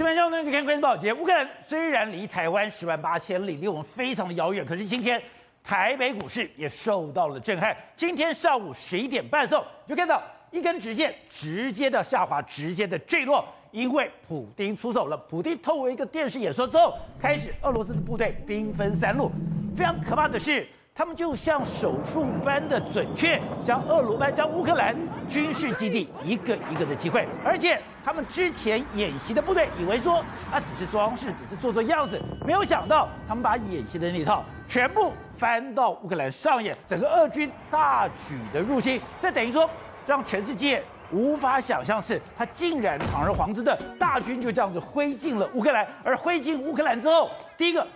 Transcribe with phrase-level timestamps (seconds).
[0.00, 1.12] 十分钟呢，就看关键报捷。
[1.12, 5.22] 乌克兰虽然离台湾十万八千里，离我们非常的遥远，可是今天
[5.62, 7.76] 台北股市也受到了震撼。
[7.94, 15.16] 今天上午十一点半的时候，就看到一根直线直接的下滑，直接的坠落，因为普丁出手了。
[15.28, 19.30] 普丁透过一个电视演说之后，开始俄罗斯的部队兵分三路。
[19.76, 20.66] 非常可怕的是。
[20.94, 24.94] 他们就像手术般的准确，将俄罗斯、将乌克兰
[25.26, 30.18] 军事基地一个一个的击溃，而且他们之前演习的部队以为说
[30.52, 39.70] 啊只是装饰，只是做做样子，没有想到他们把演习的那套全部搬到乌克兰上演，整个俄军大举的入侵，这等于说
[40.06, 40.82] 让全世界
[41.12, 47.86] 无法想象是，他竟然堂而皇之的大军就这样子挥进了乌克兰，而挥进乌克兰之后，第一个。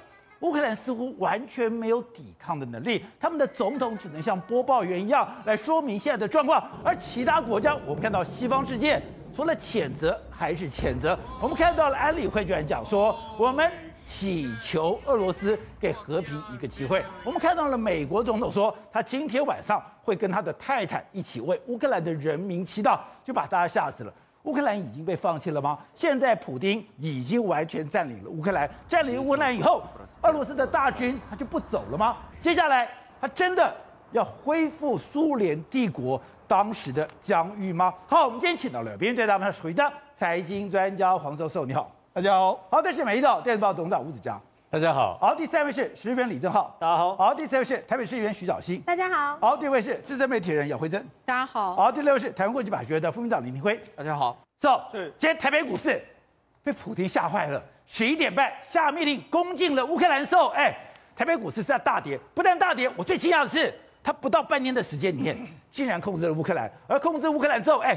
[0.45, 9.01] 乌克兰似乎完全没有抵抗的能力，他们的总统只能像播报员一样来说明现在的状况，而其他国家，我们看到西方世界
[9.35, 11.19] 除了谴责还是谴责。
[11.41, 13.73] 我们看到了安理会居然讲说，我们
[14.05, 17.03] 祈求俄罗斯给和平一个机会。
[17.25, 24.13] 我们看到了美国总统说，他今天晚上会跟他的太太一起为乌克兰的人民祈祷，就把大家吓死了。
[24.45, 25.79] 乌克兰已经被放弃了吗？
[25.95, 29.83] 现在普丁已经完全占领了乌克兰，占领了乌克兰以后。
[30.23, 32.17] 俄罗斯的大军他就不走了吗？
[32.41, 32.89] 接下来
[33.21, 33.75] 他真的
[34.13, 37.93] 要恢复苏联帝国当时的疆域吗？
[38.07, 42.59] 好，我们今天请到了，别人最大的是回答财经专家黄教授，你好，大家好。
[42.71, 44.41] 好，这是美丽岛电视报董事长吴子嘉，
[44.75, 45.17] 大家好。
[45.21, 47.15] 好，第三位是时评李正浩，大家好。
[47.15, 49.39] 好，第四位是台北市议员徐小新，大家好。
[49.41, 51.77] 好，第五位是资深媒体人姚慧珍，大家好。
[51.77, 54.37] 好，第六位是台湾国际法学的副秘书长林明辉，大家好。
[54.59, 56.05] 走，是今天台北股市
[56.65, 57.63] 被普京吓坏了。
[57.87, 60.75] 十一点半下命令攻进了乌克兰的时候，哎，
[61.15, 65.39] 台北股市是在大跌，不但大跌，我最惊讶的是，他不到半年的时间里面，
[65.71, 67.97] 竟然控制了乌克兰，而控制乌克兰之后，哎。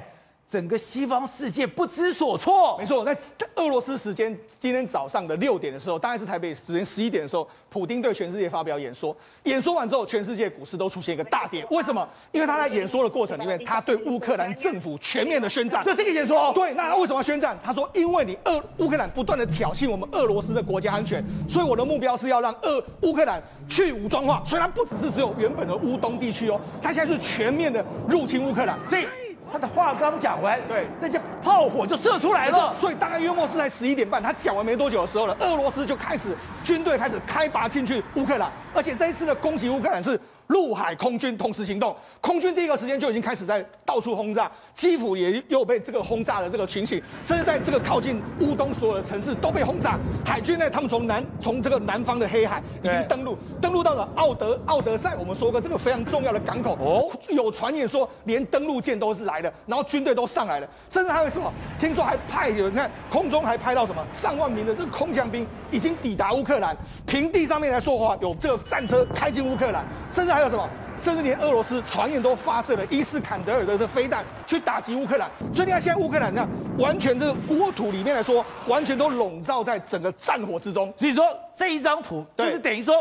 [0.50, 2.78] 整个西方世界不知所措。
[2.80, 3.18] 没错，在
[3.56, 9.16] 俄罗斯时间今天早上的六点的时候，大概是台北时间十一点的时候，普京对全世界发表演说。
[9.44, 11.66] 演说完之后，全世界股市都出现一个大跌。
[11.72, 12.08] 为什么？
[12.32, 15.84] 因为他在演说的过程里面，他对乌克兰政府全面的宣战。
[15.84, 16.54] 就这个演说。
[16.54, 17.58] 对，那他为什么要宣战？
[17.62, 24.42] 他说：“因为你俄乌克兰不断的挑衅我们俄罗斯的国家安全，所以我的目标是要让俄乌克兰去武装化。
[24.46, 28.80] 所以他不只是只有原本的乌东地区哦，他现在是全面的入侵乌克兰。
[28.90, 29.06] 所以。”
[29.52, 32.74] 他的话刚讲完，对，这些炮火就射出来了。
[32.76, 41.96] 所以大概约莫是在十一点半，他讲完没多久的时候了，俄罗斯就开始军队开始开拔进去乌克兰，而且这一次的攻击乌克兰是陆海空军同时行动。
[42.22, 49.98] 空军第一个时间就已经开始在到处轰炸，基辅也又被这个轰炸的这个情形，甚至在这个靠近乌东所有的城市都被轰炸。
[50.26, 61.52] 海军呢，他们从南从这个南方的黑海已经登陆，登陆到了奥德奥德赛，我们说过这个非常重要的港口哦，有传言说连登陆舰都是来的，然后军队都上来了，甚至还有什么？
[61.80, 66.76] 听说还派有你看空中还拍到什么上万名的这个空降兵已经抵达乌克兰，
[67.06, 70.68] 平地上面来说话有这个战车开进乌克兰，甚至还有什么？
[71.02, 76.48] 甚至连俄罗斯传言都发射了伊斯坎德尔的这飞弹去打击乌克兰，所以你看现在乌克兰呢，
[76.78, 80.94] 完全这个国土里面来说，完全都笼罩在整个战火之中。
[80.98, 81.26] 所以说
[81.56, 82.96] 这一张图就是等于说，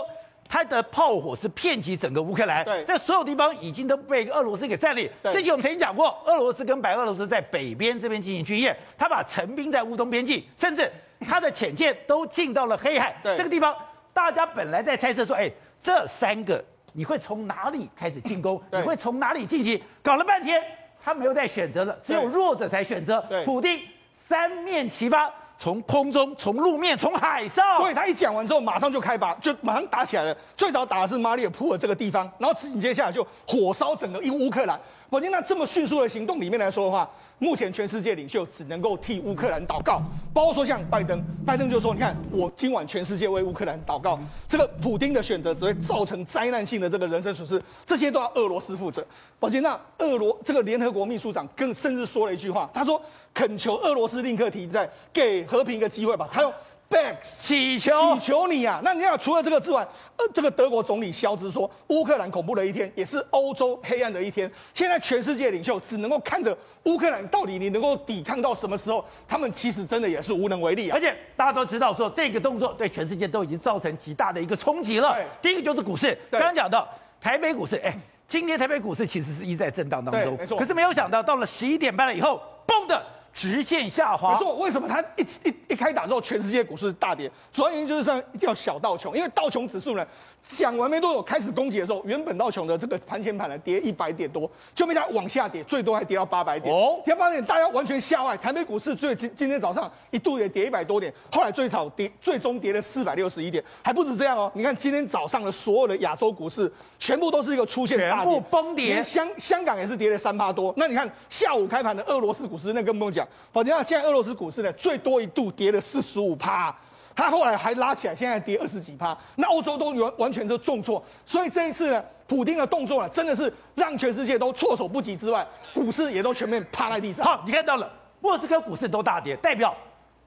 [0.49, 5.11] 它的炮火是遍及整个乌克兰，对，在所有地方已经都被俄罗斯给占领。
[5.25, 10.91] 之前我们曾经讲过，俄罗斯跟白俄罗斯在北边这边进行军演，他把陈兵在乌东边境，甚至
[11.27, 13.75] 他的潜舰都进到了黑海这个地方。
[14.13, 15.51] 大家本来在猜测说，哎，
[15.83, 16.63] 这三个。
[16.97, 18.61] 你会从哪里开始进攻？
[18.73, 19.81] 你会从哪里进行？
[20.03, 20.65] 搞了半天，
[21.05, 23.23] 他没有在选择了，只有弱者才选择。
[23.45, 23.79] 普丁
[24.13, 27.79] 三面齐发，从空中、从路面、从海上。
[27.83, 30.37] 对，他一讲完之后，马上就开拔，就马上打起来了。
[30.57, 34.81] 最早打的是马里尔普尔这个地方，然后紧接下来就火烧整个一乌克兰。
[35.11, 37.09] 我听那这么迅速的行动里面来说的话，
[37.39, 40.01] 目前全世界领袖只能够替乌克兰祷告，
[40.33, 49.07] 包括说像拜登，拜登就说：“你看，我今晚全世界为乌克兰祷告，这个普丁的选择只会造成灾难性的这个人身损失，这些都要俄罗斯负责。”
[49.39, 53.01] 宝杰，那俄罗这个联合国秘书长更甚至说了一句话，他说
[53.35, 56.53] ：“恳求俄罗斯立刻停战，给和平一个机会吧。”他用。
[56.89, 58.81] Begs 祈求祈求你啊！
[58.85, 59.87] 那你要除了这个之外，
[60.17, 64.51] 呃，这个德国总理肖兹说，乌克兰恐怖的一天，也是欧洲黑暗的一天。
[64.73, 70.95] 现在全世界领袖只能够看着乌克兰到底你能够抵抗到什么时候，他们其实真的也是无能为力啊。
[70.95, 75.17] 而且大家都知道说，这个动作对全世界都已经造成极大的一个冲击了。
[75.43, 76.89] 第一个就是股市，刚刚讲到
[77.21, 77.97] 台北股市，哎，
[78.29, 80.57] 今天台北股市其实是一在震荡当中，没错。
[80.57, 83.05] 可是没有想到到了十一点半了以后，嘣的。
[83.37, 84.33] 直线下滑。
[84.33, 87.31] 没错，为什么它一一一开打之后，全世界股市大跌？
[87.53, 90.07] 主要原因就是说，一定要小道琼，因为道琼指数呢，
[90.49, 96.75] 讲完没多久，开始攻击的时候，原本道琼的这个盘前盘呢跌一百点多，就被它往下跌，最多还跌到八百点。
[96.75, 98.37] 哦，跌八百点，大家完全吓坏。
[98.37, 104.51] 台北股市最今今天早上一度也跌一百多点，后来最少跌，最终跌了四百六十一点，还不止这样哦。
[104.55, 108.87] 你看今天早上的所有的亚洲股市，全部都是一个出现大跌，全部崩跌。
[108.87, 110.73] 连香香港也是跌了三趴多。
[110.77, 113.27] 那你看下午开盘的俄罗斯股市，那更不用讲。
[113.53, 116.73] 反正现在俄罗斯股市呢，最多一度跌跌了四十五趴。
[117.13, 127.25] 他后来还拉起来，现在跌二十几趴，那欧洲都完完全都重挫，所以这一次呢，普丁的动作啊，真的是让全世界都措手不及之外，股市也都全面趴在地上。
[127.25, 127.91] 好，你看到了，
[128.21, 129.75] 莫斯科股市都大跌，代表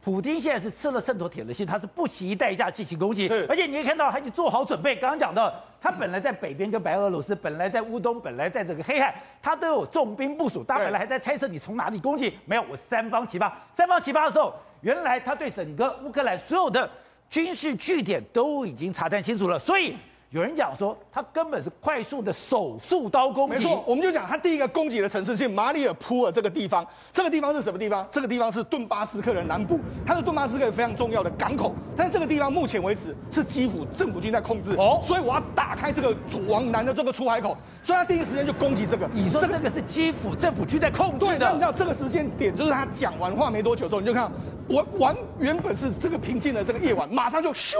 [0.01, 4.95] 普京现在是吃了秤砣铁了心，他是不惜代价进行攻击，而且你也看到他已经做好准备。
[4.95, 14.53] 刚刚讲到，他本来在北边跟白俄罗斯，本来在乌东，本来在这个黑海，他都有重兵部署，大家本来还在猜测你从哪里攻击，没有，我三方齐发，三方齐发的时候。
[14.81, 16.89] 原来他对整个乌克兰所有的
[17.29, 19.93] 军事据点都已经查探清楚了，所以
[20.31, 23.55] 有人讲说他根本是快速的手术刀攻击。
[23.55, 28.07] 没错，我们就讲他第一个攻击的城市是马里尔普尔这个地方，这个地方是什么地方？
[28.11, 36.15] 这个地方是顿巴斯克的南部，它是顿巴斯克非常重要的港口，但是这个地方目前为止是基辅政府军在控制哦，所以我要打开这个
[36.47, 39.09] 往南的这个出海口，所以他第一时间就攻击这个。
[39.11, 41.37] 你说这个是基辅政府军在控制的？
[41.37, 44.31] 对，那你知道这个时间点就是他讲完话没多久之后，你就看。
[44.71, 47.73] 我完原本是这个平静的这个夜晚，马上就咻，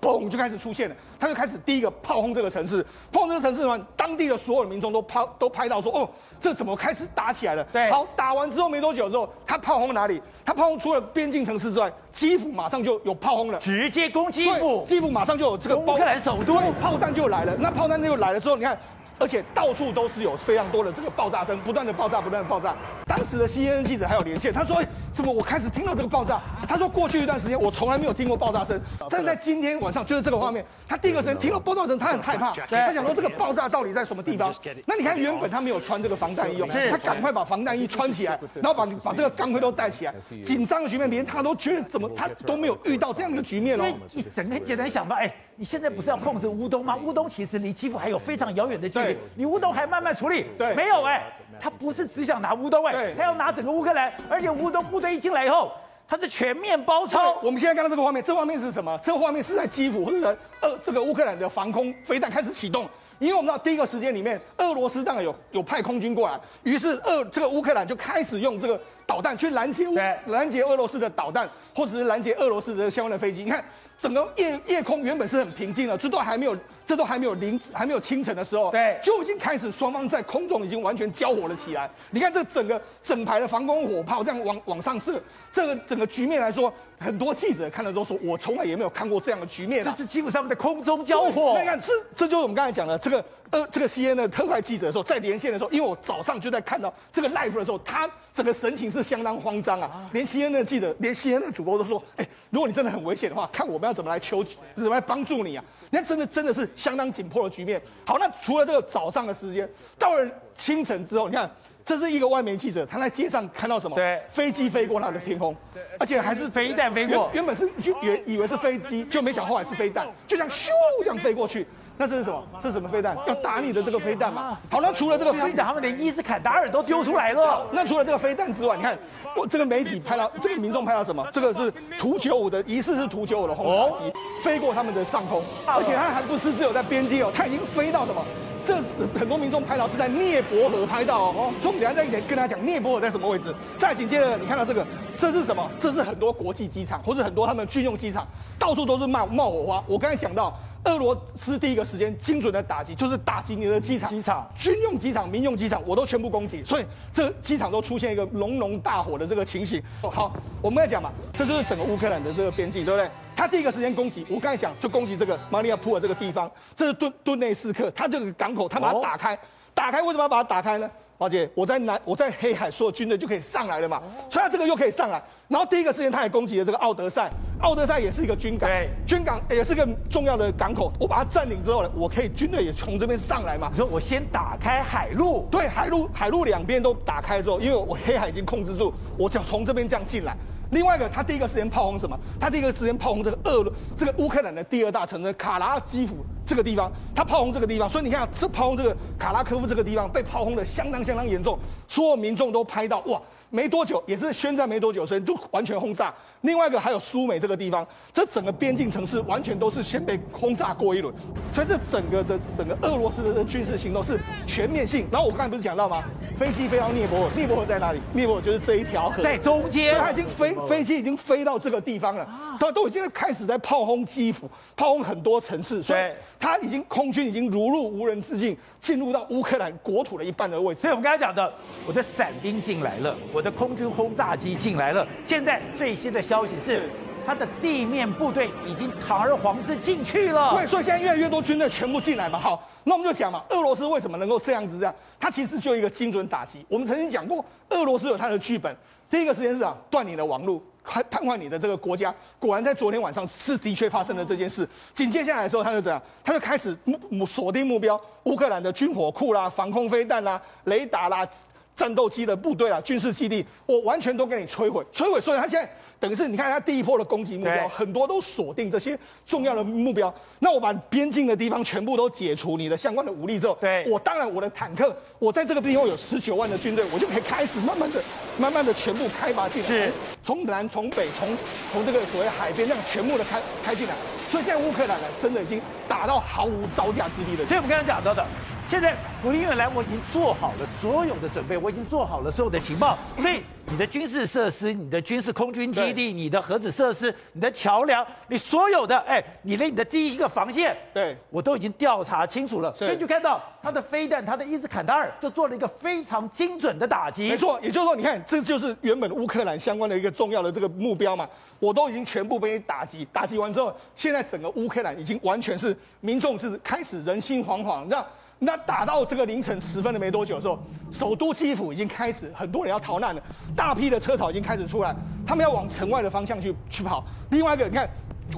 [0.00, 0.96] 嘣就开始出现了。
[1.18, 2.82] 他就开始第一个炮轰这个城市，
[3.12, 6.08] 炮轰这个城市呢，当地的所有的民众都拍都拍到说，哦，
[6.40, 7.64] 这怎么开始打起来了？
[7.64, 10.22] 对，好，打完之后没多久之后，他炮轰哪里？
[10.44, 17.54] 他炮轰除了边境城市之外，基辅马上就有炮轰了，直接攻基辅，基辅马上就有这个乌克兰首都，炮弹就来了。
[17.58, 18.78] 那炮弹就来了之后，你看。
[19.22, 22.74] 而且到处都是有非常多的这个爆炸声，不断的爆炸，不断的爆炸。
[23.06, 34.52] 当时的 CNN 记者还有连线，他说：“哎，怎么我开始听到这个爆炸？”他说：“过去一段时间我从来没有听过爆炸声，但是在今天晚上就是这个画面，他第一个时间听到爆炸声，他很害怕，他想说这个爆炸到底在什么地方？
[34.86, 40.14] 那你看原本他没有穿这个防弹衣，他赶快把防弹衣穿起来，然后把把这个钢盔都戴起来。
[40.44, 43.84] 紧张的局面连他都觉得怎么他都没有遇到这样一个局面哦。
[44.12, 46.96] 你整天简单想吧，哎。”你现在不是要控制乌东吗？
[46.96, 50.46] 乌东其实离基辅还有非常遥远的距离，你乌东还慢慢处理。
[50.56, 55.70] 对，没有哎、欸，他不是只想拿乌东哎，他要拿整个乌克兰，而且乌东部队一进来以后，
[56.08, 57.38] 他是全面包抄。
[57.42, 58.98] 我们现在看到这个画面，这画面是什么？
[59.02, 69.94] 这画面是在基辅或者呃这个乌克兰的防空飞弹开始启动，因为我们知道第一个时间里面，俄罗斯当然有有派空军过来，于是俄这个乌克兰就开始用这个导弹去拦截乌
[70.26, 73.42] 拦截俄罗斯的导弹，或者是拦截俄罗斯的相关的飞机。
[73.44, 73.64] 你看。
[74.00, 76.56] 整个夜夜空原本是很平静的，这都还没有，
[76.86, 81.90] 这都还没有凌，还没有清晨的时候，对，就已经开始双方在空中已经完全交火了起来。
[82.10, 89.90] 你看这整个整排的防空火炮这样往往上射，这个整个局面来说，很多记者看了都说，我从来也没有看过这样的局面啊。
[89.90, 91.54] 这是基本上面的空中交火。
[91.54, 93.24] 那你看，这这就是我们刚才讲的这个。
[93.50, 100.08] 呃，这个 CNN 的特派记者的时候，在连线的时候，因为我早上就在看到这个 live 的时候，他整个神情是相当慌张啊。
[100.12, 107.82] 连 CNN 的记者，连 CNN 的主播都说：“哎，如果你真的很危险的话，看我们要怎么来求，怎么来帮助你啊？”你看，真的真的是相当紧迫的局面。
[108.06, 109.68] 好，那除了这个早上的时间，
[109.98, 111.50] 到了清晨之后，你看，
[111.90, 113.96] 这是一个外媒记者，他在街上看到什么？
[113.96, 115.56] 对，飞机飞过他的天空，
[115.98, 117.28] 而且还是飞弹飞过。
[117.32, 117.92] 原本是就
[118.24, 120.68] 以为是飞机，就没想后来是飞弹，就这样咻
[121.02, 121.66] 这样飞过去。
[121.96, 122.40] 那这是什么？
[122.62, 123.16] 这是什么飞弹？
[123.26, 124.56] 要打你的这个飞弹嘛？
[124.70, 127.66] 好，那除了这个飞弹，他们连伊斯坎达尔都丢出来了。
[127.72, 128.96] 那除了这个飞弹之外，你看，
[129.34, 131.26] 我这个媒体拍到，这个民众拍到什么？
[131.32, 138.24] 这个是图九五的，疑似是图九五的轰炸机飞过他们的上空，而且它还不是只有在边境哦，它已经飞到什么？
[138.64, 138.76] 这
[139.18, 141.52] 很多民众拍到是在涅伯河拍到哦。
[141.60, 143.54] 所以我们等下再跟大家讲涅伯河在什么位置。
[143.76, 144.86] 再紧接着，你看到这个，
[145.16, 145.70] 这是什么？
[145.78, 148.26] 这是很多国际机场或者很多他们军用机场，
[148.58, 149.84] 到处都是冒冒火花。
[149.86, 150.58] 我刚才讲到。
[150.84, 159.82] 俄罗斯第一个时间精准的打击，就是打击你的机场、机场、军用机场、民用机场，我都全部攻击，所以这机场都出现一个浓浓大火的这个情形。
[160.02, 160.32] 好，
[160.62, 163.10] 我们来讲嘛，这就是整个乌克兰的这个边境，对不对？
[163.36, 169.38] 他第一个时间攻击，我刚才讲就攻击这个马里亚普尔这个地方，这是顿顿内斯克，他这个港口，他把它打开，
[169.74, 170.90] 打开为什么要把它打开呢？
[171.20, 174.00] 宝姐，我在南，我在黑海，所有军队就可以上来了嘛。
[174.30, 175.22] 所以他这个又可以上来。
[175.48, 177.30] 然后第一个时间，他也攻击了这个奥德赛。
[177.60, 180.90] 奥德赛也是一个军港，对，军港也是个重要的港口。
[180.98, 183.68] 我把它占领之后呢，我可以军队也从这边上来嘛。
[183.70, 190.34] 你说我先打开海路，对，海路海路两边都打开之后，因为我黑海已经控制住，我就从这边这样进来。
[190.70, 192.18] 另外一个，他第一个时间炮轰什么？
[192.40, 211.14] 他第一个时间炮轰这个俄这个乌克兰的第二大城市卡拉基辅这个地方，他炮轰这个地方，所以你看，这炮轰这个卡拉科夫这个地方被炮轰的相当相当严重，所有民众都拍到哇，没多久也是宣战没多久所以就完全轰炸，另外一个还有苏美这个地方，这整个边境城市完全都是先被轰炸过一轮，
[211.52, 215.06] 所以这整个的整个俄罗斯的军事行动是全面性。
[215.12, 216.02] 然后我刚才不是讲到吗？
[216.38, 218.00] 飞机飞到涅伯尔，涅伯尔在哪里？
[218.14, 222.26] 涅伯尔就是这一条河，在中间，所以它已经飞飞机已经飞到这个地方了，
[222.58, 226.00] 它都已经开始在炮轰基辅，炮轰很多城市，所以
[226.38, 230.80] 它已经空军已经如入无人之境，进入到乌克兰国土的一半的位置。
[230.80, 231.52] 所以我们刚才讲的，
[231.86, 236.88] 我的伞兵进来了，我的空军轰炸机进来了，现在最新的消息是。
[237.26, 242.40] 他的地面部队已经堂而皇之进去了，对，所以现在越来越多军队全部进来嘛。
[242.40, 244.94] 好，那我们就讲嘛，俄罗斯为什么能够这样子这样？
[245.20, 246.64] 它其实就一个精准打击。
[246.66, 248.74] 我们曾经讲过，俄罗斯有它的剧本。
[249.10, 252.12] 第一个时间是啊，断你的网络，瘫痪你的这个国家。
[252.38, 254.66] 果然在昨天晚上是的确发生了这件事。
[254.94, 256.02] 紧接下来的时候，他就怎样？
[256.24, 256.76] 他就开始
[257.10, 261.28] 目锁定目标，乌克兰的军火库啦、防空飞弹啦、雷达啦、
[261.76, 265.20] 战斗机的部队啦、军事基地，我完全都给你摧毁，摧毁。
[265.20, 265.70] 所以他现在。
[266.00, 270.12] 等于是你看他第一波的攻击目标，很多都锁定这些重要的目标。
[270.38, 278.02] 那我把边境的地方全部都解除你的相关的武力之后，对，我当然我的坦克，我在这个地方有十九万的军队，我就可以开始慢慢的、
[278.38, 279.92] 慢慢的全部开拔进来，是，
[280.22, 281.36] 从南、从北、从
[281.70, 283.94] 从这个所谓海边这样全部的开开进来。
[284.26, 287.46] 所以现在乌克兰呢，真的已经打到毫无招架之力了。
[287.46, 288.26] 所以我们刚才讲到的。
[288.70, 301.16] 现在普丁原来我已经做好了所有的准备，我已经做好了所有的情报，所以你的军事设施、你的军事空军基地、你的核子设施、你的桥梁、你所有的哎，你连你的第一个防线，对。
[301.30, 307.28] 我都已经调查清楚了，所以就看到他的飞弹、他的伊斯坎达尔就做了一个非常精准的打击。
[307.28, 318.06] 没错，也就是说，你看，这就是原本乌克兰相关的一个重要的这个目标嘛，我都已经全部被打击，打击完之后，现在整个乌克兰已经完全是民众是开始人心惶惶，这样。
[318.42, 320.58] 那打到这个凌晨十分的没多久的时候，
[320.90, 323.22] 首都基辅已经开始很多人要逃难了，
[323.54, 327.04] 大批的车潮已经开始出来，他们要往城外的方向去去跑。
[327.30, 327.86] 另外一个，你看，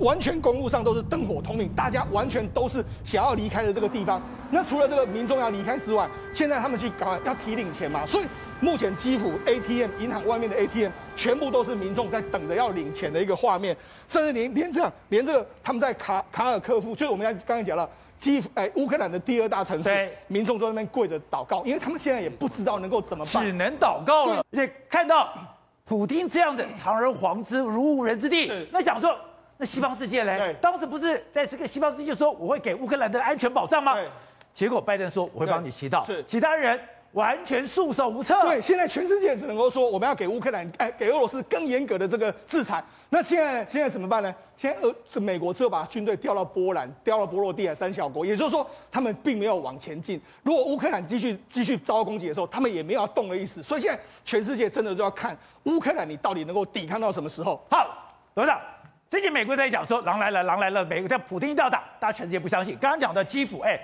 [0.00, 4.20] 完全公路上都是灯火通明，大家完全都是想要离开的这个地方。
[4.50, 8.24] 那除了这个民众要离开之外，现在他们去搞要提领钱嘛，所以
[8.60, 13.76] 目前基辅 ATM 银行外面的 ATM 全部都是民众在等着要领钱的一个画面，
[14.08, 17.88] 甚至连连这样，连这个他们在卡卡尔科夫，就是我们刚才讲了。
[18.22, 24.44] 基辅哎，乌克兰的第二大城市，民众在那边跪着祷告，因为他们现在也不知道能够怎么办，只能祷告了。
[24.52, 25.34] 而且看到
[25.84, 29.18] 普京这样子堂而皇之、如无人之地，那想说，
[29.56, 30.54] 那西方世界嘞？
[30.60, 33.94] 当时不是在这个西方世界说我会给乌克兰的安全保障吗？
[33.94, 34.06] 对。
[34.54, 36.22] 结果拜登说我会帮你祈祷，是。
[36.22, 36.78] 其他人
[37.12, 38.34] 完全束手无策。
[38.42, 42.82] 对，现在全世界只能够说我们要给乌克兰哎，给俄罗斯更严格的这个制裁。
[43.10, 44.34] 那现在现在怎么办呢？
[44.56, 50.20] 现在俄是美国只有把军队调到波兰，调到波罗的海三小国，也就是说他们并没有往前进。
[50.42, 53.62] 如果乌克兰继续继续遭到攻击的时候，他们也没有要动的意思。
[53.62, 57.62] 所以现在全世界真的就要看乌克兰你到底能够抵抗到什么时候。
[57.70, 57.86] 好，
[58.34, 58.58] 董事长，
[59.10, 62.78] 最近美国在讲说狼来了，狼来了，美国在普京一定要打，大家全世界不相信。
[62.80, 63.78] 刚刚讲的基辅，哎，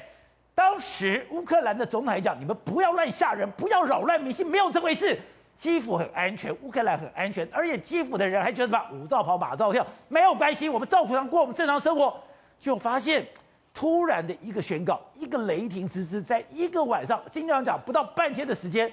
[0.58, 5.16] 当时乌克兰的总统还讲，你们不要乱吓人，不要扰乱民心，没有这回事。
[5.54, 12.12] 基辅很安全，乌克兰很安全，而且基辅的人还觉得什么五照跑马照跳没有关系，我们照常过我们正常生活。
[12.58, 13.24] 就发现
[13.72, 18.92] 突然的一个宣告，一个雷霆之势，在一个晚上，经常讲不到半天的时间，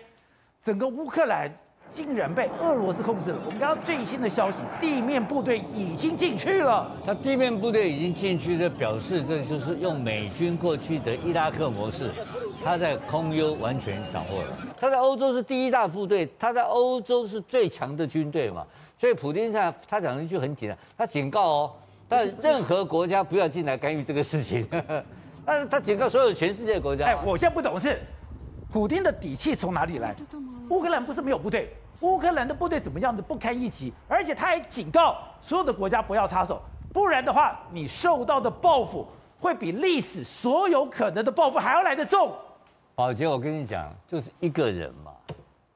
[0.62, 1.52] 整个乌克兰。
[1.92, 3.38] 竟然被俄罗斯控制了。
[3.46, 6.92] 我们刚刚最新的消息，地面部队已经进去了。
[7.06, 12.12] 他地面部队已经进去，这表示这就是用美军过去的伊拉克模式，
[12.64, 14.50] 他在空优完全掌握了。
[14.78, 18.66] 他在欧洲是第一大部队，他在欧洲是最强的军队嘛。
[18.98, 21.74] 所以普京上他讲一句很简单，他警告哦，
[22.10, 24.68] 但任何国家不要进来干预这个事情。
[25.46, 27.06] 但是他警告所有全世界国家。
[27.06, 28.00] 哎，我现在不懂的是，
[28.72, 30.16] 普京的底气从哪里来？
[30.70, 31.74] 乌克兰不是没有部队。
[32.02, 33.94] 乌克兰的部队怎么样子不堪一击？
[34.08, 36.62] 而且他还警告所有的国家不要插手，
[36.94, 39.08] 不然的话，你受到的报复
[39.40, 42.34] 会比历史所有可能的报复还要来得重。
[42.96, 45.12] 宝杰，我跟你讲，就是一个人嘛，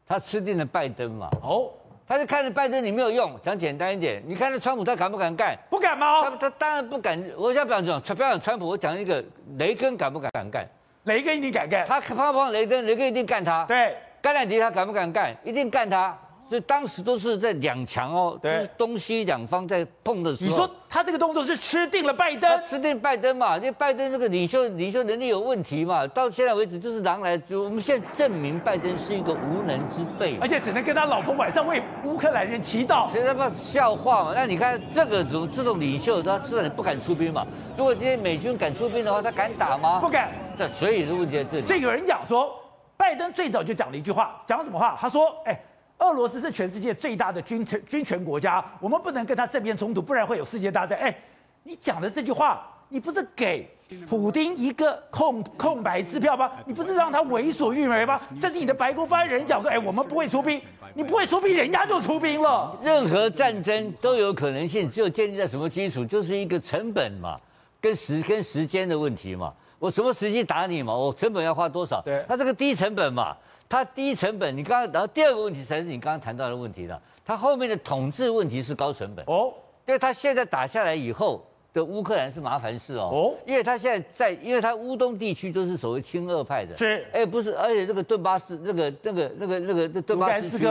[0.06, 1.30] 他吃定了拜登嘛。
[1.42, 1.70] 哦，
[2.06, 5.58] 他就看着拜登你没有用，讲简单一点，你看着川普他敢不敢干？
[5.70, 6.24] 不敢吗？
[6.24, 7.18] 他他当然不敢。
[7.38, 9.24] 我先不要讲，不要讲川普，我讲一个
[9.58, 10.68] 雷根敢不敢敢干？
[11.04, 11.86] 雷根一定敢干。
[11.88, 13.64] 他怕不怕雷根，雷根一定干他。
[13.66, 13.96] 对。
[14.22, 15.36] 甘乃迪他敢不敢干？
[15.44, 16.18] 一定干他。
[16.42, 20.50] 所以当时都是在两强哦，就是，东西两方在碰的时候。
[20.50, 22.66] 你说他这个动作是吃定了拜登？
[22.66, 23.56] 吃定拜登嘛？
[23.58, 26.08] 因为拜登这个领袖领袖能力有问题嘛？
[26.08, 33.08] 到现在为止就是狼来，就我们现在证明拜登是一个无能之辈，而且只能跟他老婆晚上为乌克兰人祈祷。
[33.12, 34.32] 所以他不笑话嘛？
[34.34, 37.46] 那你看这个种这种领袖，他至少你不敢出兵嘛？
[37.78, 40.00] 如果今天美军敢出兵的话，他敢打吗？
[40.00, 40.32] 不敢。
[40.58, 41.64] 这所以问题在这里。
[41.64, 42.59] 这有人讲说。
[43.00, 44.98] 拜登最早就讲了一句话，讲什么话？
[45.00, 45.58] 他说：“哎，
[46.00, 51.00] 俄罗斯是全世界最大的军权军权国家，我们不能跟他正面冲突，不然会有世界大战。
[51.00, 51.18] 哎，
[51.64, 53.66] 你讲的这句话，你不是给
[54.06, 56.52] 普丁一个空空白支票吗？
[56.66, 58.20] 你不是让他为所欲为吗？
[58.36, 60.62] 甚至你的白宫发言人讲说，哎，我们不会出兵，
[60.94, 62.78] 你不会出兵，人家就出兵了。
[62.84, 66.04] 任何战争都有可能性，只有建立在什么基础？
[66.04, 67.40] 就是一个成本嘛，
[67.80, 69.54] 跟时跟时间的问题嘛。
[69.80, 70.94] 我什么时机打你嘛？
[70.94, 72.02] 我成本要花多少？
[72.04, 73.36] 对，它这个低成本嘛。
[73.72, 77.00] 它低成本，你刚刚，然后第二个问题才是你刚刚谈到的问题了。
[77.24, 79.54] 它后面的统治问题是高成本哦，
[79.86, 90.66] 因为它现在打下来以后的乌克兰是麻烦事哦哦，因为他现在在，因为它乌东地区都是所谓亲俄派的，是，哎不是，而且这个顿巴斯那个那个那个那个顿巴斯区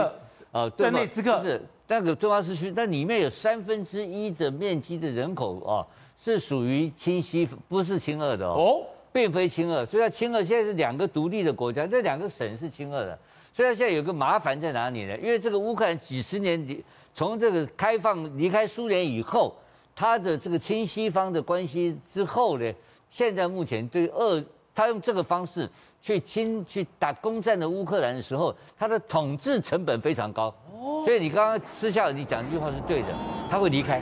[0.51, 5.87] 啊，顿内茨克是那个顿巴斯区，那里面有三分之一的面积的人口啊
[6.17, 8.83] 是属于亲西，不是亲俄的哦。
[9.19, 13.19] 并非亲俄，所以亲俄现在是两个独立的国家，这两个省是亲俄的，
[13.53, 15.17] 所以它现在有个麻烦在哪里呢？
[15.17, 16.81] 因为这个乌克兰几十年离
[17.13, 19.53] 从这个开放离开苏联以后，
[19.93, 22.73] 它的这个亲西方的关系之后呢，
[23.09, 24.41] 现在目前对俄，
[24.73, 25.69] 他用这个方式
[26.01, 30.55] 去亲去打攻占的乌克兰的时候，他的统治成本非常高，
[31.03, 33.07] 所以你刚刚私下你讲的一句话是对的，
[33.49, 34.01] 他会离开，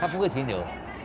[0.00, 0.58] 他不会停留。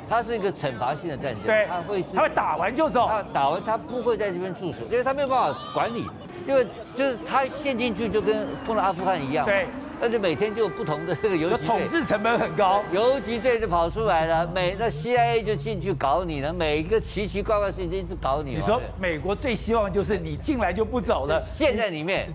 [0.09, 6.05] 它是一个惩罚性的战争，对，他会他会打完就走，他打完他不会在这边驻守，因为他没有办法管理，
[6.47, 9.65] 因为就是他陷进去就跟碰到阿富汗一样，对，
[10.01, 18.55] 而且每天就有不同的这个游击队，统治成本很高，游击队就跑出来了，每那 CIA 就进去搞你了，每一个奇奇怪怪事情就一直搞你。
[18.55, 22.27] 你说美国最希望就是你进来就不走了，陷在里面，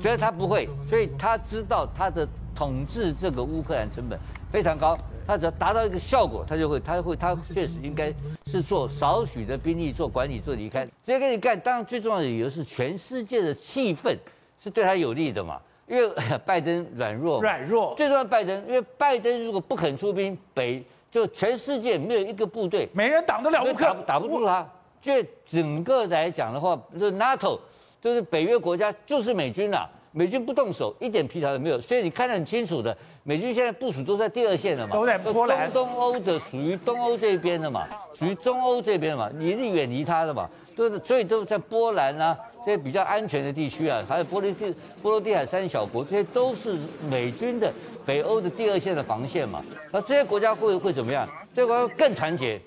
[0.00, 4.18] 觉得他不会，所以他知道他的统治这个乌克兰成本
[4.50, 4.98] 非常高。
[5.30, 8.12] 他只要达到一个效果，他就会，他会，他确实应该
[8.46, 11.58] 是做少许的兵力做管理做离开，直接给你干。
[11.60, 14.16] 当然，最重要的理由是全世界的气氛
[14.58, 16.12] 是对他有利的嘛，因为
[16.44, 17.94] 拜登软弱，软弱。
[17.96, 24.68] 最重要拜登，因为拜登如果不肯出兵，北就全世界没有一个部队，没人挡得了乌克兰，打不住他。
[25.00, 25.12] 就
[25.46, 27.56] 整个来讲的话，就是 NATO，
[28.00, 29.88] 就是北约国家，就是美军啦。
[30.12, 32.96] 美军不动手，一点皮条都没有，所以你看得很清楚的。
[33.22, 35.72] 美军现在部署都在第二线了嘛，都在波兰。
[35.72, 46.76] 中东欧的属于东欧这边的嘛，属于中欧这边嘛，你是远离他的嘛，都是所以都在波兰啊这些比较安全的地区啊，还有波罗的波罗的海三小国，这些都是
[47.08, 47.72] 美军的
[48.04, 49.62] 北欧的第二线的防线嘛。
[49.92, 51.28] 那这些国家会会怎么样？
[51.54, 52.60] 这些国家会更团结，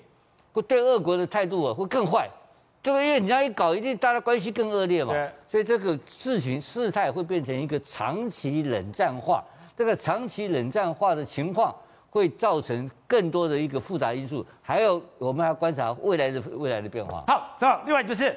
[0.52, 2.26] 会对俄国的态度啊会更坏。
[2.82, 5.14] 这个因为你这样一搞，一定大家关系更恶劣嘛。
[5.54, 9.40] 所以这个事情事态会变成一个长期冷战化。
[9.76, 11.72] 这个长期冷战化的情况
[12.10, 14.44] 会造成更多的一个复杂因素。
[14.60, 17.22] 还有，我们还要观察未来的未来的变化。
[17.28, 18.36] 好，这另外就是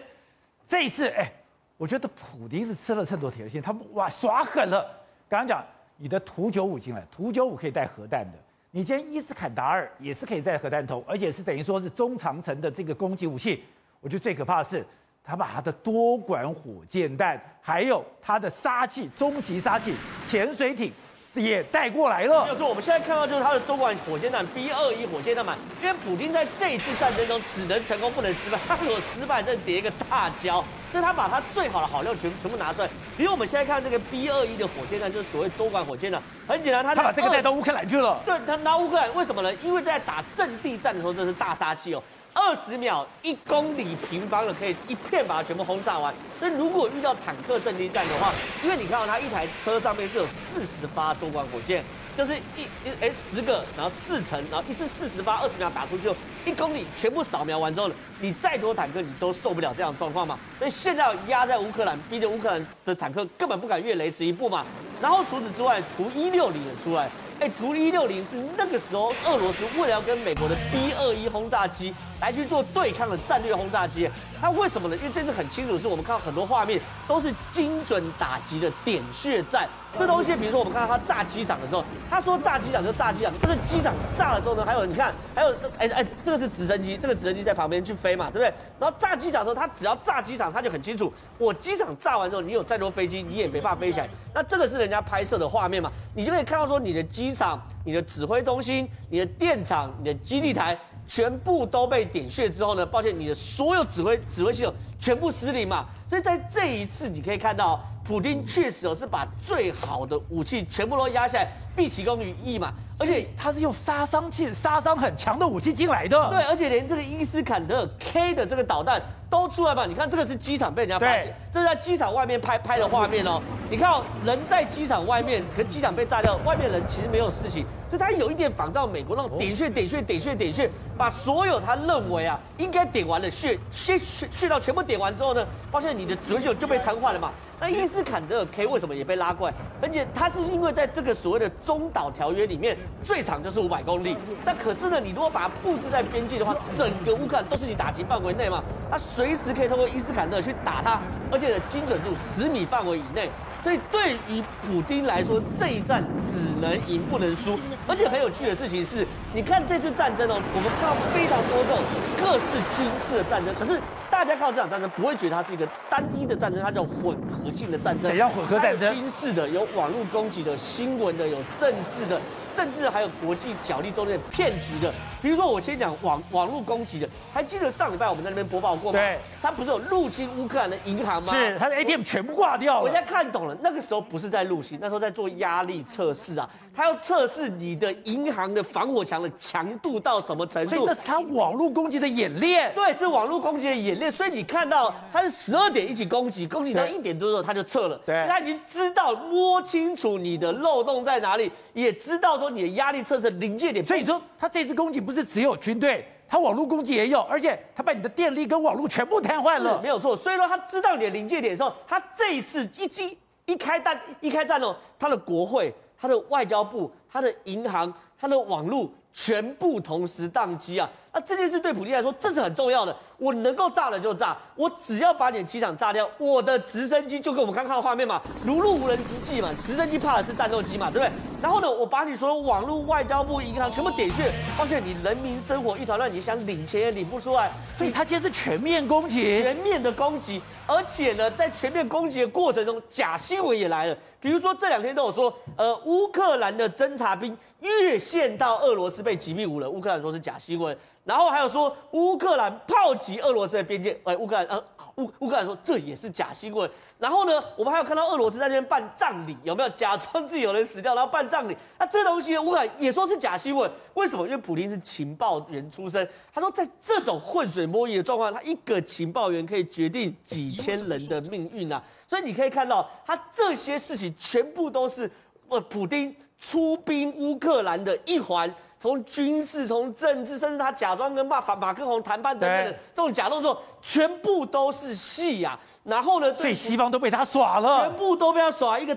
[0.68, 1.28] 这一次，哎，
[1.76, 4.86] 我觉得普丁是吃了秤砣铁了心，他们哇耍狠了。
[5.28, 8.38] 刚刚讲你的图九五进来，图九五可以带核弹的，
[8.70, 13.64] 你今天伊斯坎达尔也是可以带核弹头，而且是等于说是中长程的这个攻击武器。
[14.02, 14.86] 我觉得最可怕的是，
[15.28, 19.94] 他把他的多管火箭弹，还有他的杀器、终极杀器
[20.26, 20.90] 潜水艇
[21.34, 22.44] 也带过来了。
[22.46, 25.54] 没有错，我们现在看到就是他的多管火箭弹 B 二一火箭弹嘛。
[25.84, 30.64] 因为普京在这一次战争中只能成功不能失败，他如果失败，这叠一个大胶。
[30.90, 32.88] 所以他把他最好的好料全全部拿出来。
[33.18, 38.22] 比如我们现在看这个 B 二一的火箭弹，就是所谓多管火箭弹，很简单，他他把这个带到乌克兰去了。
[38.26, 39.54] 对，他拿乌克兰，为什么呢？
[39.56, 42.02] 因为在打阵地战的时候，这是大杀器哦。
[42.40, 46.14] 二十秒一公里平方的可以一片把它全部轰炸完。
[46.40, 48.32] 所以如果遇到坦克阵地战的话，
[48.64, 51.84] 因为你看到它一台车上面是有四十发多管火箭，
[52.16, 56.14] 就是一一哎十个，然后四层，然后一次四十发，二十秒打出去，
[56.46, 60.38] 一公里全部扫描完之后，你再多坦克你都受不了这样的状况嘛。
[60.60, 64.64] 所以现在要压在乌克兰，逼着乌克兰的坦克根本不敢越雷池一步嘛。
[65.02, 67.10] 然后除此之外，图一六零也出来。
[67.40, 74.96] 哎，图一六零是那个时候俄罗斯为了要跟美国的 B 二一轰炸机来去做对抗的战略轰炸机，它为什么呢？
[74.98, 79.68] 因为这次很清楚，是我们看到很多画面都是精准打击的点穴战。
[79.98, 88.54] 这东西，比如说我们看到他炸机场的时候，他说炸机场就炸机场，这个机场炸的时候呢，还有你看，还有哎哎，这个是直升机，这个直升机在旁边去飞嘛，对不对？
[88.80, 94.08] 然后炸机场的时候，他只要炸机场，他就很清楚，我机场炸完之后，你有再多飞机，你也没法飞起来。
[94.36, 100.78] 那这个是人家拍摄的画面嘛，你就可以看到说，你的机场、你的指挥中心、你的电厂、你的基地台。
[101.08, 105.86] 全部都被点穴之后呢，抱歉，你的所有指挥指挥系统全部失灵嘛。
[106.10, 112.72] 所以在这一次，你可以看到普丁确实哦是把最好的武器全部都压下来，毕其功于一嘛。
[112.98, 116.30] 而且他是用杀伤器、杀伤很强的武器进来的。
[116.30, 119.86] 对，而且连这个伊斯坎德尔 K 的这个导弹都出来吧？
[119.86, 123.40] 你看这个是机场被人家发现，这是在机场外面拍拍的画面哦。
[123.70, 127.66] 你看哦，人在机场外面，可机场被炸掉，外面人其实没有事情。
[127.92, 137.32] 就他有一点仿照美国那种点穴、点穴、点穴、点穴，把所有他认为啊应该点完的穴穴穴穴道全部点完之后呢，发现你的左手就被瘫痪了嘛。
[137.60, 139.56] 那伊斯坎德尔 K 为什么也被拉过来？
[139.82, 144.16] 而且它是因为在这个所谓的中导条约里面，最长就是五百公里。
[144.46, 153.28] 那可是呢，你如果把它布置在边境的话，整个乌克兰都是你打击范围内嘛，它随时可以通过伊斯坎德尔去打它，而且的精准度十米范围以内。
[153.64, 157.60] 所以对于普丁来说，这一战只能赢不能输。
[157.88, 161.82] 而且很有趣的事情是，你看这次战争哦，我们看到非常多这种
[162.22, 163.82] 各式军事的战争，可是。
[164.18, 168.10] 大家看到这场战争，不会觉得它是一个单一的战争，它叫混合性的战争。
[168.10, 168.92] 怎样混合战争？
[168.96, 172.20] 军事的，有网络攻击的，新闻的，有政治的，
[172.56, 174.92] 甚至还有国际角力中间的骗局的。
[175.22, 178.98] 比如说，我先讲网网络攻击的，还记得上礼拜我们在那边播报过吗？
[178.98, 181.32] 对，他不是有入侵乌克兰的银行吗？
[181.32, 182.82] 是，他的 ATM 全部挂掉了。
[182.82, 186.50] 我现在看懂了，那个时候不是在入侵，那时候在做压力测试啊。
[186.78, 190.70] 他要测试你的银行的防火墙的强度到什么程度？
[190.70, 192.72] 所以那是他网络攻击的演练。
[192.76, 194.12] 对，是网络攻击的演练。
[194.12, 198.00] 所以你看到他是十二点一起攻击，攻击到一点多的时候他就撤了。
[198.06, 203.84] 对，他已经知道摸清楚你的漏洞在哪里，也知道说你的压力测试临界点。
[203.84, 209.82] 所以说他这次攻击不是只有军队，他网络攻击也有，而且他把你的电力跟网络全部瘫痪了。
[209.82, 210.16] 没有错。
[210.16, 215.74] 所以说他知道你的临界点的时候，他这一次一击一开弹一开战哦，他的国会。
[215.98, 220.90] 他的外交部、他的银行、他的网络全部同时宕机啊！
[221.18, 222.96] 那这件事对普丁来说，这是很重要的。
[223.18, 229.50] 我能够炸了就炸，我只要把你的机场炸掉，我的直升机就跟我们刚看到画面嘛，如入无人之境嘛。
[229.66, 231.12] 直升机怕的是战斗机嘛，对不对？
[231.42, 237.52] 然后呢，我把你所有网络、外交部、银行全部点穴，发现你人民生活一团乱，你想领钱也领不出来。
[237.76, 243.98] 所以他今天是全面攻击，全面的攻击，而且呢，在全面攻击的过程中，假新闻也来了。
[244.20, 250.78] 比如说这两天都有说，呃，乌克兰的侦察兵越线到俄罗斯被击毙五人，乌克兰说是假新闻。
[251.08, 254.62] 然后还有说乌克兰炮击俄罗斯的边界，哎，乌克兰呃
[254.98, 256.70] 乌乌克兰说这也是假新闻。
[257.00, 261.56] 然后呢，我们还有看到俄罗斯在那边办葬礼，有没有假装自己有人死掉，然后办葬礼？
[261.80, 264.26] 那这东西乌克兰也说是假新闻，为什么？
[264.26, 271.82] 因为普丁是情报员出身，他说在这种浑水摸鱼的状况，他一个情报员可以决定几千人的命运啊！
[272.06, 275.10] 所以你可以看到，他这些事情全部都是
[275.48, 278.54] 呃普丁出兵乌克兰的一环。
[278.80, 285.58] 从军事、从政治，甚至他假装跟马法马克宏谈判等等的这种假动作，全部都是戏呀。
[285.84, 288.96] 然后呢，所以西方都被他耍了，全部都被他耍一个，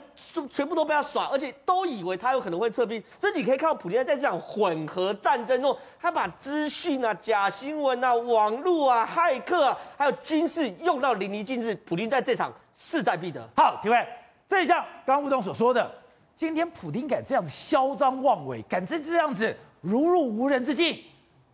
[0.51, 3.03] 全部都被他耍，而且都以为他有可能会撤兵。
[3.21, 11.75] 所以你可以看到，普丁在这场混合战争中，他把资讯啊、假新闻啊、网络啊、骇客啊，还有军事用到淋漓尽致。
[11.87, 13.41] 普京在这场势在必得。
[13.57, 14.07] 好，提问，
[14.49, 15.91] 这一项刚刚吴董所说的，
[16.35, 19.57] 今天普京敢这样子嚣张妄为，敢这这样子。
[19.81, 20.99] 如入无人之境，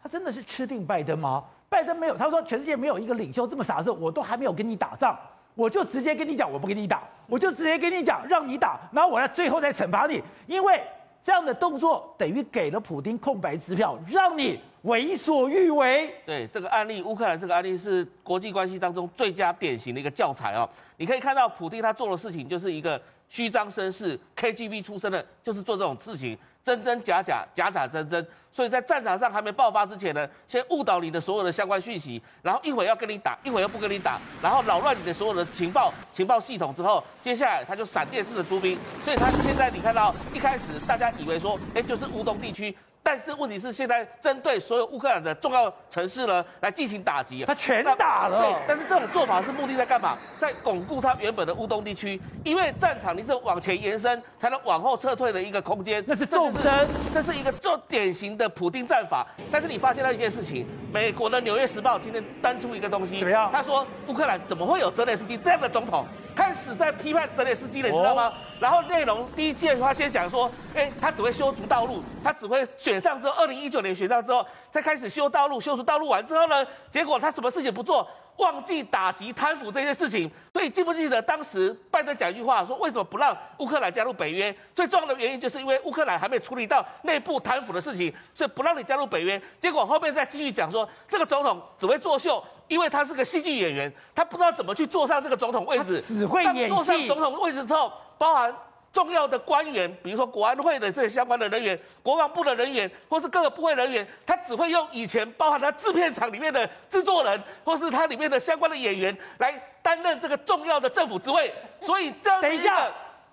[0.03, 1.45] 他真的是吃定拜登吗？
[1.69, 5.19] 拜登没有，他说全世界没有一个领袖这么傻的时候，我都还没有跟你打仗，
[5.55, 10.81] 我就直接跟你讲，我不跟你打，我就直接跟你讲，让你打，然后我来最后再惩罚你，因为
[11.25, 16.15] 这样的动作等于给了普丁空白支票，让你为所欲为。
[16.25, 20.69] 对，这个案例，乌克兰这个案例是国际关系当中最佳典型的一个教材哦。
[20.99, 26.39] 你可以看到，普丁他做的事情就是一个虚张声势，KGB 出身的，就是做这种事情。
[26.67, 42.77] 真真假假，假假真真，所以在战场上还没爆发之前呢，先误导你的所有的相关讯息，然后一会儿要跟你打，一会儿又不跟你打，然后扰乱你的所有的情报情报系统之后，接下来他就闪电式的出兵，所以他现在你看到一开始大家以为说，哎，就是乌东地区。
[43.07, 48.43] 但是问题是，现在针对所有乌克兰的重要城市呢，来进行打击，他全打了。
[48.43, 50.19] 对，但是这种做法是目的在干嘛？
[50.37, 56.03] 在巩固他原本的乌东地区，因为战场你是往前延伸，才能往后撤退的一个空间。
[56.05, 59.25] 那是纵深，这是一个做典型的普丁战法。
[59.53, 63.49] 但是你发现到一件事情，美国的《纽约时报》今天登出一个东西，怎么样？
[63.53, 66.05] 他说乌克兰怎么会有泽连斯基这样的总统？
[66.37, 68.33] 开始在批判泽连斯基了，你知道吗？
[68.61, 78.07] 然后内容第一件，他先讲说，哎，他只会修筑道路，他只会选上之后，二零一九年选上之后，才开始修道路，修筑道路完之后呢，结果他什么事情不做，
[78.39, 80.31] 忘记打击贪腐这件事情。
[80.53, 84.55] 所以记不记得当时拜登讲一句话，说为什么不让乌克兰加入北约？
[84.75, 89.41] 最重要的原因就是因为乌克兰还没处理到内部贪腐的事情，所以不让你加入北约。
[89.61, 92.43] 结果后面再继续讲说，这个总统只会作秀。
[92.69, 96.75] 因为他是个戏剧演员，他不知道怎么去坐上这个总统位置，只会演戏。
[96.75, 98.53] 坐上总统位置之后，包含
[98.97, 111.53] 重要的官员，比如说国安会的这些相关的人员、国防部的人员，或是各个部会人员，他只会用以前包含他制片厂里面的制作人，或是他里面的相关的演员来担任这个重要的政府职位。
[111.83, 112.91] 所以这样，等一下，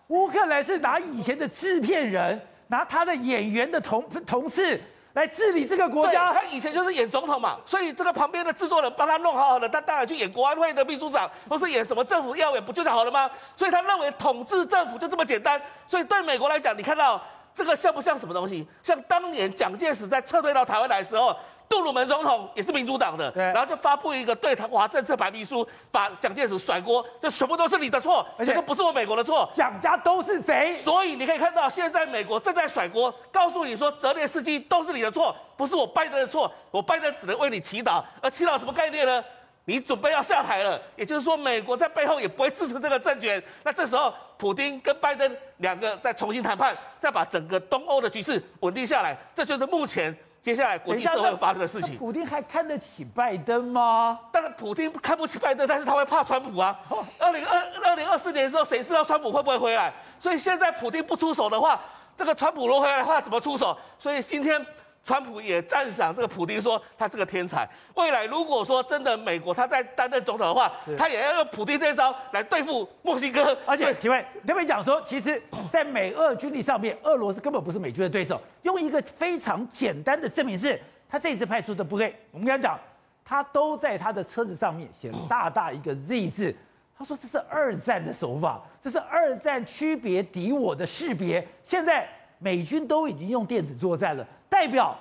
[0.07, 4.81] 乌克兰是拿以前的制片人，拿他的演员的同同事。
[5.13, 13.29] 来治理这个国家，他以前就是演总统嘛，所以这个旁边的制作人帮他弄好好的，他当然去演国安会的秘书长，或是演什么政府要员，不就讲好了吗？
[13.55, 15.61] 所以他认为统治政府就这么简单。
[15.87, 17.21] 所以对美国来讲，你看到
[17.53, 18.67] 这个像不像什么东西？
[18.81, 21.35] 像当年蒋介石在撤退到台湾来的时候。
[21.73, 30.77] 杜鲁门总统也是民主党的，然后就发布一个对台华政策白皮书，把蒋介石甩锅，这全部都是你的错，而且都不是我美国的错，蒋家都是贼。
[30.77, 39.23] 所以你可以看到，现在美国正在甩锅，告诉你说泽连斯基都是你的错，不是我拜登的错，我拜登只能为你祈祷，而祈祷什么概念呢？
[39.65, 43.41] 你准备要下台了，也就是说美国在背后也不会支持这个政权。
[43.63, 50.15] 那这时候，普京跟拜登两个再重新谈判，再把整个东欧的局势稳定下来，这就是目前。
[50.43, 54.19] 接下来国际社会发生的事情，普丁还看得起拜登吗？
[54.29, 56.77] 当然，普丁看不起拜登，但是他会怕川普啊。
[57.17, 59.93] 二零二二零二四年的时候，谁知道川普会不会回来？
[60.19, 61.79] 所以现在普丁不出手的话，
[62.17, 63.77] 这个川普如果回来的话，怎么出手？
[63.97, 64.63] 所以今天。
[65.03, 67.67] 川普也赞赏这个普丁，说他是个天才。
[67.95, 73.57] 未来如果说真的美国他在担任总统的话，他也要用普丁这一招来对付墨西哥。
[73.65, 78.39] 而且，体会特别讲说，其实， 在美俄军力上面，俄罗斯根本不是美军的对手。
[78.61, 82.79] 用一个非常简单的证明是，他这次派出的部队，我们刚刚讲，
[83.25, 86.55] 他都在他的车子上面写了大大一个 Z 字。
[86.97, 91.45] 他说这是二战的手法，这是二战区别敌我的识别。
[91.61, 92.07] 现在
[92.39, 94.25] 美军都已经用电子作战了。
[94.53, 94.95] 代表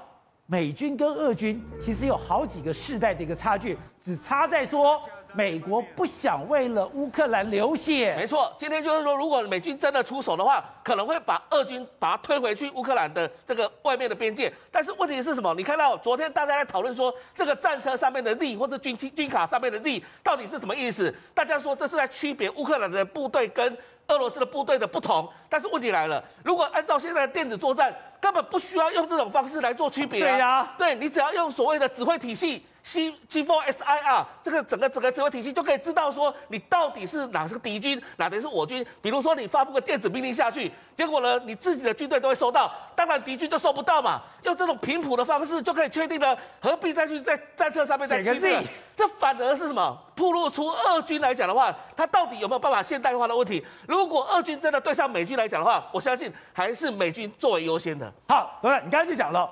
[0.46, 4.98] 美军跟俄军其实有好几个世代的一个差距，只差在说
[5.34, 8.16] 美国不想为了乌克兰流血。
[8.16, 14.50] 没错，今天就是说，如果美军真的出手的话，可能会把俄军把它推回去乌克兰的这个外面的边界。
[14.70, 15.52] 但是问题是什么？
[15.54, 21.14] 你看到昨天大家在讨论说，这个战车上面的 Z 或者军军卡上面的 Z 到底是什么意思？
[21.34, 23.76] 大家说这是在区别乌克兰的部队跟
[24.08, 25.28] 俄罗斯的部队的不同。
[25.48, 30.28] 但是问题来了，如果按照现在的电子作战，根本不需要用这种方式来做区别啊！
[30.28, 32.66] 对呀，对，你只要用所谓的指挥体系。
[32.82, 38.84] C G4SIR 这个整个整个指挥体系就可以知道说你到底是哪是个敌军，哪的是我军。
[39.00, 44.20] 比如说你发布个电子命令下去，结果呢你自己的军队都会收到，当然敌军就收不到嘛。
[44.42, 48.62] 用这种频谱的方式就可以确定了，何必再去在战车上面再记这
[48.96, 49.96] 这反而是什么？
[50.16, 53.64] 暴露出俄军来讲的话，他到底有没有办法现代化的问题？
[53.86, 58.12] 如果俄军真的对上美军来讲的话，我相信还是美军作为优先的。
[58.28, 59.48] 好，对，你刚才就讲了。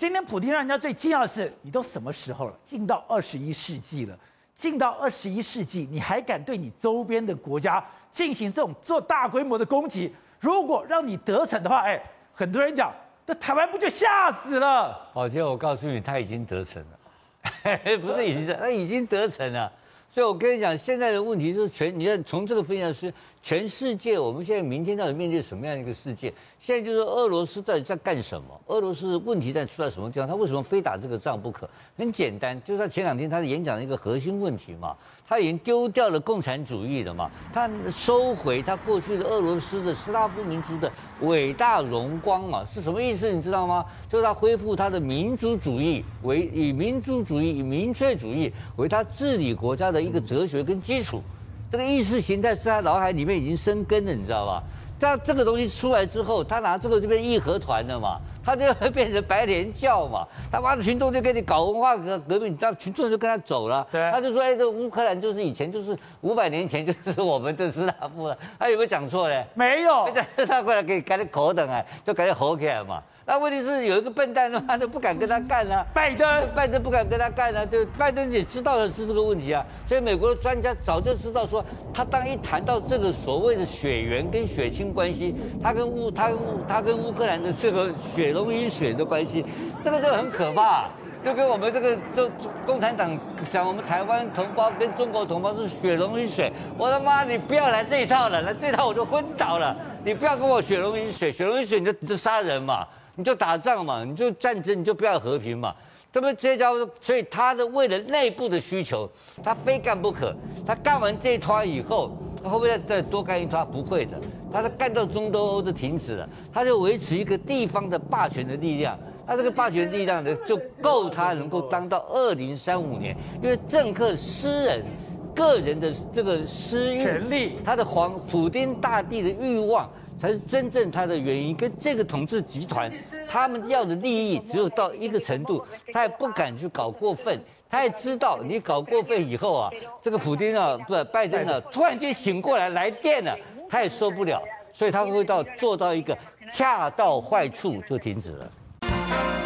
[0.00, 2.54] 今天普京让人家最惊讶的是，你都什么时候了？
[2.64, 4.18] 进到二十一世纪了，
[4.54, 10.10] 进到二十一世纪，你还敢对你周边的国家进行这种做大规模的攻击？
[10.40, 12.90] 如果让你得逞的话，哎，很多人讲，
[13.26, 15.06] 那台湾不就吓死了？
[15.12, 19.70] 宝杰，我告诉你，他已经得逞了， 不是已经，他已经得逞了。
[20.12, 26.34] 所以我跟你讲，现在的问题是全，你看从这个分析是全世界，我们现在明天到底面对什么样一个世界？
[26.60, 28.60] 现在就是俄罗斯到底在干什么？
[28.66, 30.28] 俄罗斯问题在出在什么地方？
[30.28, 31.70] 他为什么非打这个仗不可？
[31.96, 34.96] 很简单，就是他前两天他的演讲的一个核心问题嘛。
[35.30, 37.30] 他已经丢掉了共产主义了嘛？
[37.52, 40.90] 他收回他过去的俄罗斯的斯拉夫民族的
[41.20, 42.66] 伟大荣光嘛？
[42.68, 43.30] 是什么意思？
[43.30, 43.86] 你知道吗？
[44.08, 51.22] 就是他恢复他的民族主义为以民族主义以民粹主义为他治理国家的一个哲学跟基础。
[51.70, 54.60] 这个意识形态是他脑海里面已经生根了，你知道吧？
[54.98, 58.20] 他这个东西出来之后，他拿这个就变义和团了嘛？
[58.44, 63.86] 他就会变成白莲教嘛，他妈的群众就给你搞文化革革命，那群众就跟他走了。
[63.92, 69.44] 对，他就说：“哎，这乌克兰就是以前就是五百年前就是我们的斯拉夫了。”他有没有讲错嘞？
[69.54, 70.08] 没有。
[70.48, 73.02] 他过来给给你口等啊，就给你吼起来嘛。
[73.30, 75.86] 那问题是有一个笨蛋他都不敢跟他干啊。
[75.94, 79.64] 拜登，拜登不敢跟他干啊，就拜登也知道的是这个问题啊。
[79.86, 81.64] 所以美国的专家早就知道说，
[81.94, 89.46] 他当一谈到这个所谓的血缘跟血亲关系，他跟乌他跟他跟乌克兰的这个血浓于水的关系，
[89.80, 90.88] 这个就很可怕，
[91.24, 92.28] 就跟我们这个就
[92.66, 93.16] 共产党
[93.48, 96.52] 想我们台湾同胞跟中国同胞是血浓于水。
[96.76, 99.76] 我的妈，你不要来这一套了，来这一套我就昏倒了。
[100.04, 102.84] 你不要跟我血浓于水，血浓于水你就你就杀人嘛。
[103.16, 105.74] 你就打仗嘛，你就战争，你就不要和平嘛，
[106.12, 106.34] 对不对？
[106.34, 109.10] 这家伙，所以他的为了内部的需求，
[109.42, 110.34] 他非干不可。
[110.66, 113.66] 他干完这一摊以后，他会不会再再多干一摊？
[113.70, 114.18] 不会的，
[114.52, 118.98] 他是干到中东欧都停止了，他就维持一个地方的霸权的力量。
[119.26, 124.84] 他这个霸权力量呢，就够他能够当到二零三五年，因为政客私人。
[125.32, 129.88] 个人的这个私欲、权力，他的皇普丁大帝的欲望，
[130.20, 131.56] 才是真正他的原因。
[131.56, 132.92] 跟这个统治集团
[133.26, 137.40] 他们要的利益只有到一个程度，他也不敢去搞过分。
[137.70, 139.70] 他也知道你搞过分以后啊，
[140.02, 143.32] 这个普丁啊，不，拜登啊，突然间醒过来来电了，
[143.68, 146.18] 他也受不了，所以他会到做到一个
[146.52, 149.39] 恰到坏处就停止了。